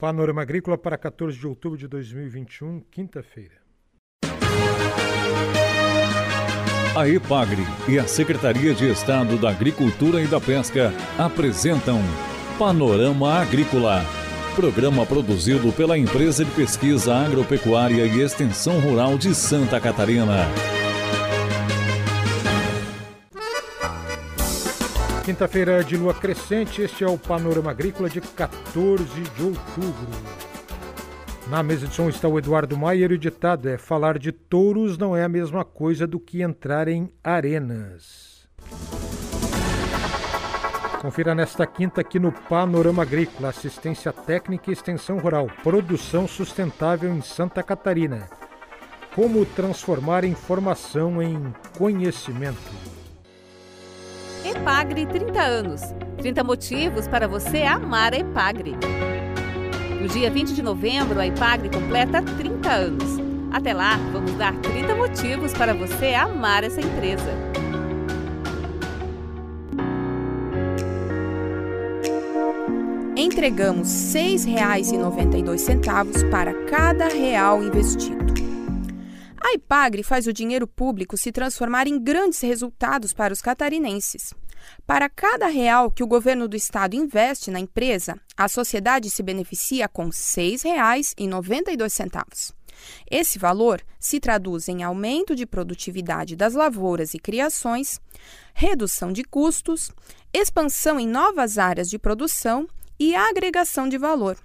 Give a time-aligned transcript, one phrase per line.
[0.00, 3.56] Panorama Agrícola para 14 de outubro de 2021, quinta-feira.
[6.96, 12.00] A EPAGRE e a Secretaria de Estado da Agricultura e da Pesca apresentam
[12.58, 14.02] Panorama Agrícola,
[14.56, 20.48] programa produzido pela Empresa de Pesquisa Agropecuária e Extensão Rural de Santa Catarina.
[25.30, 30.08] Quinta-feira de lua crescente, este é o Panorama Agrícola de 14 de outubro.
[31.46, 34.98] Na mesa de som está o Eduardo Maier e o ditado é: falar de touros
[34.98, 38.48] não é a mesma coisa do que entrar em arenas.
[41.00, 47.20] Confira nesta quinta aqui no Panorama Agrícola, assistência técnica e extensão rural, produção sustentável em
[47.20, 48.28] Santa Catarina.
[49.14, 52.99] Como transformar informação em conhecimento.
[54.44, 55.82] Epagre 30 anos.
[56.18, 58.76] 30 motivos para você amar a Epagre.
[60.00, 63.18] No dia 20 de novembro, a Epagre completa 30 anos.
[63.52, 67.34] Até lá, vamos dar 30 motivos para você amar essa empresa.
[73.16, 78.19] Entregamos R$ 6,92 para cada real investido.
[79.42, 84.34] A IPAGRE faz o dinheiro público se transformar em grandes resultados para os catarinenses.
[84.86, 89.88] Para cada real que o governo do estado investe na empresa, a sociedade se beneficia
[89.88, 92.52] com R$ 6,92.
[93.10, 97.98] Esse valor se traduz em aumento de produtividade das lavouras e criações,
[98.54, 99.90] redução de custos,
[100.32, 102.66] expansão em novas áreas de produção
[102.98, 104.38] e agregação de valor.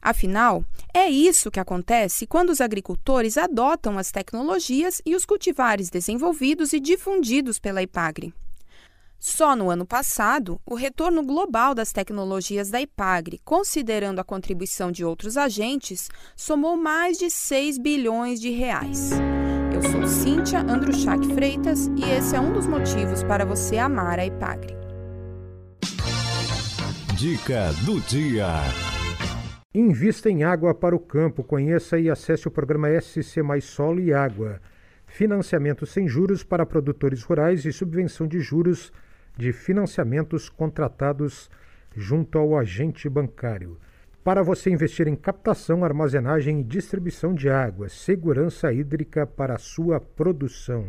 [0.00, 0.64] Afinal,
[0.98, 6.80] é isso que acontece quando os agricultores adotam as tecnologias e os cultivares desenvolvidos e
[6.80, 8.34] difundidos pela IPAGRE.
[9.18, 15.04] Só no ano passado, o retorno global das tecnologias da IPAGRE, considerando a contribuição de
[15.04, 19.10] outros agentes, somou mais de 6 bilhões de reais.
[19.74, 24.26] Eu sou Cíntia Andruchak Freitas e esse é um dos motivos para você amar a
[24.26, 24.76] IPAGRE.
[27.16, 28.46] Dica do dia.
[29.78, 31.44] Invista em água para o campo.
[31.44, 34.60] Conheça e acesse o programa SC Mais Solo e Água.
[35.06, 38.92] Financiamento sem juros para produtores rurais e subvenção de juros
[39.36, 41.48] de financiamentos contratados
[41.94, 43.78] junto ao agente bancário.
[44.24, 50.00] Para você investir em captação, armazenagem e distribuição de água, segurança hídrica para a sua
[50.00, 50.88] produção.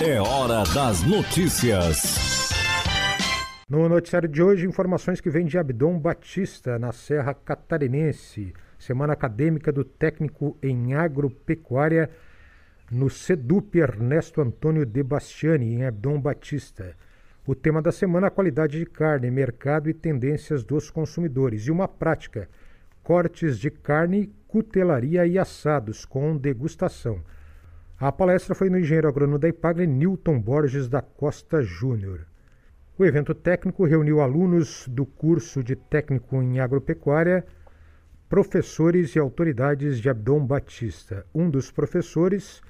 [0.00, 2.23] É hora das notícias.
[3.66, 8.52] No noticiário de hoje, informações que vêm de Abdom Batista, na Serra Catarinense.
[8.78, 12.10] Semana acadêmica do técnico em agropecuária
[12.90, 16.94] no SEDUP Ernesto Antônio de Bastiani, em Abdom Batista.
[17.46, 21.66] O tema da semana é a qualidade de carne, mercado e tendências dos consumidores.
[21.66, 22.50] E uma prática,
[23.02, 27.18] cortes de carne, cutelaria e assados com degustação.
[27.98, 32.26] A palestra foi no engenheiro agrônomo da Ipagre, Newton Borges da Costa Júnior.
[32.96, 37.44] O evento técnico reuniu alunos do curso de técnico em agropecuária,
[38.28, 41.26] professores e autoridades de Abdom Batista.
[41.34, 42.62] Um dos professores,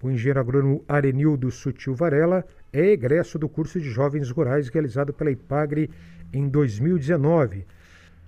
[0.00, 5.32] o engenheiro agrônomo Arenildo Sutil Varela, é egresso do curso de jovens rurais realizado pela
[5.32, 5.90] IPAGRE
[6.32, 7.66] em 2019.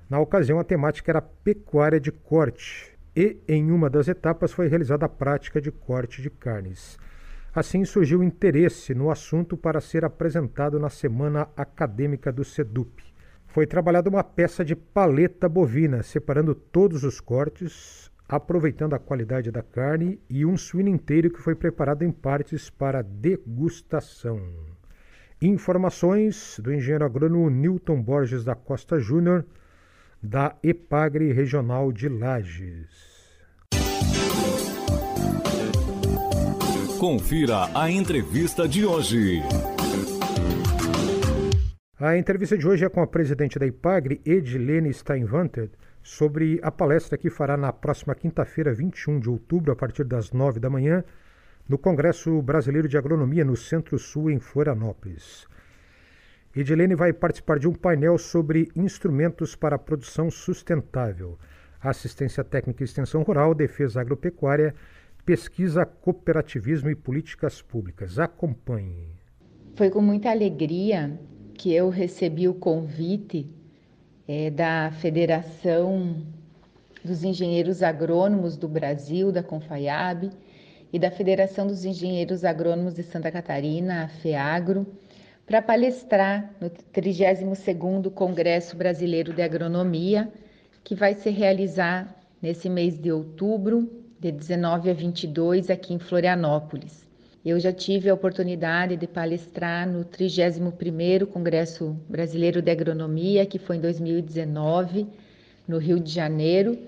[0.08, 5.06] Na ocasião, a temática era pecuária de corte e, em uma das etapas, foi realizada
[5.06, 6.98] a prática de corte de carnes.
[7.52, 13.02] Assim surgiu interesse no assunto para ser apresentado na Semana Acadêmica do SEDUP.
[13.48, 19.64] Foi trabalhada uma peça de paleta bovina, separando todos os cortes, aproveitando a qualidade da
[19.64, 24.40] carne, e um suíno inteiro que foi preparado em partes para degustação.
[25.42, 29.44] Informações do engenheiro agrônomo Newton Borges da Costa Júnior,
[30.22, 33.10] da EPAGRE Regional de Lages.
[37.00, 39.40] Confira a entrevista de hoje.
[41.98, 45.70] A entrevista de hoje é com a presidente da IPAGRE, Edilene Steinwanter,
[46.02, 50.60] sobre a palestra que fará na próxima quinta-feira, 21 de outubro, a partir das 9
[50.60, 51.02] da manhã,
[51.66, 55.46] no Congresso Brasileiro de Agronomia, no Centro-Sul, em Florianópolis.
[56.54, 61.38] Edilene vai participar de um painel sobre instrumentos para a produção sustentável,
[61.80, 64.74] assistência técnica e extensão rural, defesa agropecuária
[65.30, 68.18] Pesquisa Cooperativismo e Políticas Públicas.
[68.18, 69.14] Acompanhe.
[69.76, 71.20] Foi com muita alegria
[71.54, 73.46] que eu recebi o convite
[74.26, 76.16] é, da Federação
[77.04, 80.30] dos Engenheiros Agrônomos do Brasil, da Confaiab,
[80.92, 84.84] e da Federação dos Engenheiros Agrônomos de Santa Catarina, a FEAGRO,
[85.46, 90.28] para palestrar no 32º Congresso Brasileiro de Agronomia,
[90.82, 97.08] que vai se realizar nesse mês de outubro, de 19 a 22, aqui em Florianópolis.
[97.42, 103.76] Eu já tive a oportunidade de palestrar no 31º Congresso Brasileiro de Agronomia, que foi
[103.76, 105.06] em 2019,
[105.66, 106.78] no Rio de Janeiro.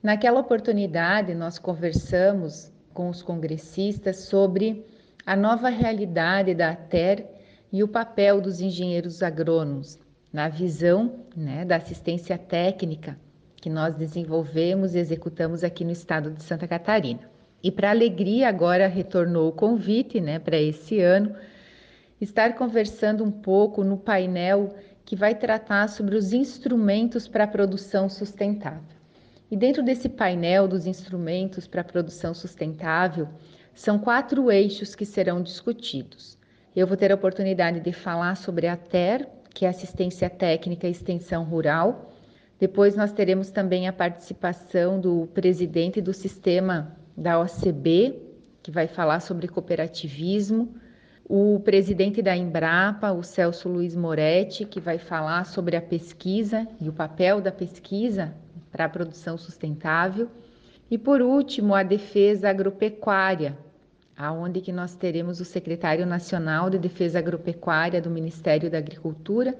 [0.00, 4.86] Naquela oportunidade, nós conversamos com os congressistas sobre
[5.26, 7.26] a nova realidade da ATER
[7.72, 9.98] e o papel dos engenheiros agrônomos
[10.32, 13.18] na visão né, da assistência técnica
[13.66, 17.28] que nós desenvolvemos e executamos aqui no estado de Santa Catarina.
[17.60, 21.34] E para alegria, agora retornou o convite né, para esse ano,
[22.20, 24.72] estar conversando um pouco no painel
[25.04, 28.96] que vai tratar sobre os instrumentos para a produção sustentável.
[29.50, 33.26] E dentro desse painel dos instrumentos para a produção sustentável,
[33.74, 36.38] são quatro eixos que serão discutidos.
[36.76, 40.92] Eu vou ter a oportunidade de falar sobre a TER, que é Assistência Técnica e
[40.92, 42.12] Extensão Rural.
[42.58, 48.18] Depois nós teremos também a participação do presidente do sistema da OCB,
[48.62, 50.74] que vai falar sobre cooperativismo,
[51.28, 56.88] o presidente da Embrapa, o Celso Luiz Moretti, que vai falar sobre a pesquisa e
[56.88, 58.34] o papel da pesquisa
[58.70, 60.30] para a produção sustentável.
[60.90, 63.58] E por último, a defesa agropecuária,
[64.16, 69.54] aonde que nós teremos o secretário nacional de defesa agropecuária do Ministério da Agricultura,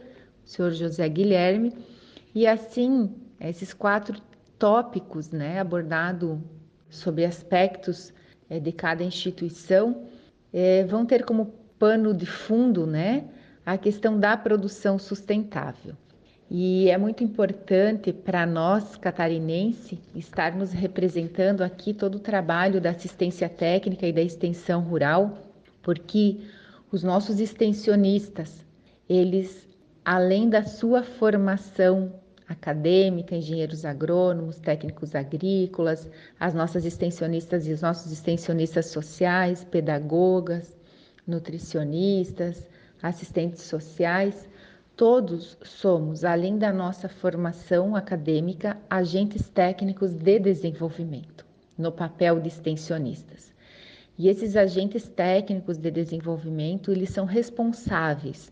[0.45, 1.73] o senhor José Guilherme,
[2.37, 4.21] e assim esses quatro
[4.59, 6.45] tópicos, né, abordado
[6.91, 8.13] sobre aspectos
[8.51, 10.07] é, de cada instituição,
[10.53, 13.25] é, vão ter como pano de fundo, né,
[13.65, 15.95] a questão da produção sustentável.
[16.51, 23.49] E é muito importante para nós, catarinense, estarmos representando aqui todo o trabalho da assistência
[23.49, 25.39] técnica e da extensão rural,
[25.83, 26.43] porque
[26.93, 28.63] os nossos extensionistas,
[29.09, 29.67] eles,
[30.05, 32.13] além da sua formação
[32.49, 36.09] acadêmica, engenheiros agrônomos, técnicos agrícolas,
[36.39, 40.77] as nossas extensionistas e os nossos extensionistas sociais, pedagogas,
[41.27, 42.67] nutricionistas,
[43.03, 44.49] assistentes sociais,
[44.97, 51.45] Todos somos, além da nossa formação acadêmica, agentes técnicos de desenvolvimento,
[51.77, 53.53] no papel de extensionistas.
[54.17, 58.51] E esses agentes técnicos de desenvolvimento, eles são responsáveis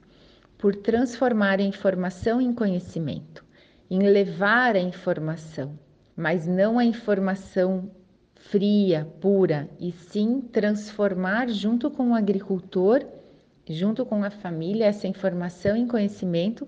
[0.58, 3.42] por transformar a informação em conhecimento,
[3.90, 5.78] em levar a informação,
[6.16, 7.90] mas não a informação
[8.34, 13.04] fria, pura, e sim transformar junto com o agricultor
[13.68, 16.66] junto com a família, essa informação e conhecimento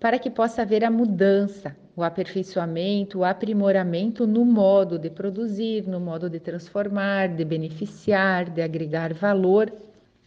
[0.00, 6.00] para que possa haver a mudança, o aperfeiçoamento, o aprimoramento no modo de produzir, no
[6.00, 9.72] modo de transformar, de beneficiar, de agregar valor.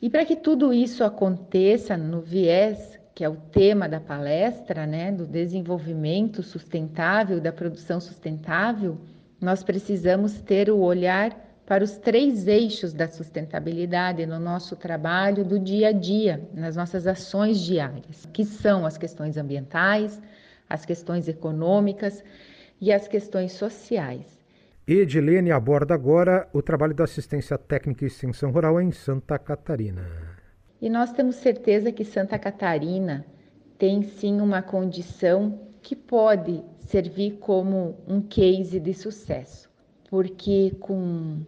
[0.01, 5.11] E para que tudo isso aconteça no viés, que é o tema da palestra, né,
[5.11, 8.95] do desenvolvimento sustentável, da produção sustentável,
[9.41, 11.35] nós precisamos ter o olhar
[11.65, 17.07] para os três eixos da sustentabilidade no nosso trabalho do dia a dia, nas nossas
[17.07, 20.21] ações diárias, que são as questões ambientais,
[20.69, 22.23] as questões econômicas
[22.79, 24.27] e as questões sociais.
[24.87, 30.36] Edilene aborda agora o trabalho da assistência técnica e extensão rural em Santa Catarina.
[30.81, 33.25] E nós temos certeza que Santa Catarina
[33.77, 39.69] tem sim uma condição que pode servir como um case de sucesso,
[40.09, 41.41] porque com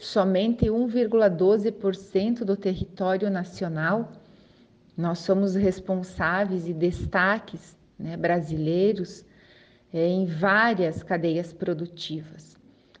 [0.00, 4.12] somente 1,12% do território nacional.
[4.96, 9.24] Nós somos responsáveis e destaques né, brasileiros
[9.92, 12.56] é, em várias cadeias produtivas.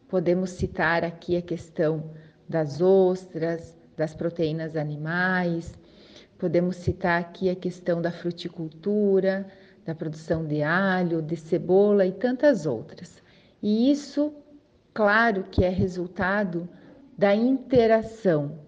[0.08, 2.10] Podemos citar aqui a questão
[2.48, 5.74] das ostras, das proteínas animais,
[6.38, 9.46] podemos citar aqui a questão da fruticultura,
[9.84, 13.22] da produção de alho, de cebola e tantas outras.
[13.62, 14.32] E isso,
[14.94, 16.66] claro que é resultado
[17.18, 18.58] da interação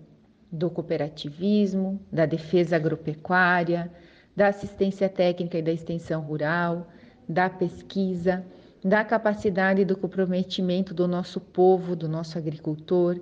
[0.51, 3.91] do cooperativismo, da defesa agropecuária,
[4.37, 6.89] da assistência técnica e da extensão rural,
[7.27, 8.45] da pesquisa,
[8.85, 13.19] da capacidade do comprometimento do nosso povo, do nosso agricultor,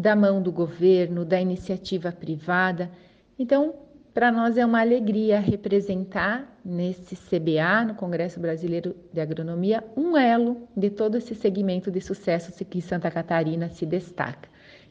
[0.00, 2.90] da mão do governo, da iniciativa privada.
[3.38, 3.74] Então,
[4.14, 10.68] para nós é uma alegria representar nesse CBA, no Congresso Brasileiro de Agronomia, um elo
[10.76, 14.48] de todo esse segmento de sucesso que Santa Catarina se destaca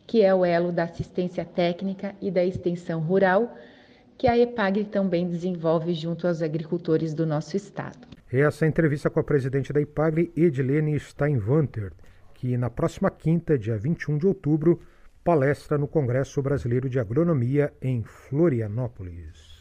[0.09, 3.55] que é o elo da assistência técnica e da extensão rural,
[4.17, 8.07] que a EPAG também desenvolve junto aos agricultores do nosso estado.
[8.33, 11.93] Essa entrevista com a presidente da EPAGRE, Edilene Steinwanter,
[12.33, 14.81] que na próxima quinta, dia 21 de outubro,
[15.23, 19.59] palestra no Congresso Brasileiro de Agronomia em Florianópolis.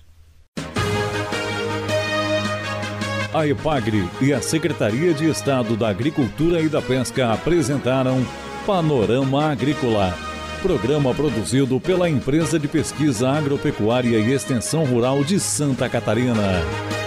[3.33, 8.25] A EPAGRE e a Secretaria de Estado da Agricultura e da Pesca apresentaram
[8.67, 10.15] Panorama Agrícola,
[10.63, 16.98] programa produzido pela Empresa de Pesquisa Agropecuária e Extensão Rural de Santa Catarina.